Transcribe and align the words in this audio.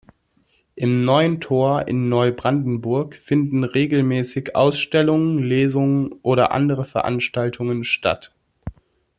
Im 0.73 1.05
Neuen 1.05 1.41
Tor 1.41 1.87
in 1.87 2.09
Neubrandenburg 2.09 3.17
finden 3.17 3.63
regelmäßig 3.63 4.55
Ausstellungen, 4.55 5.43
Lesungen 5.43 6.13
oder 6.23 6.49
andere 6.53 6.85
Veranstaltungen 6.85 7.83
statt. 7.83 8.33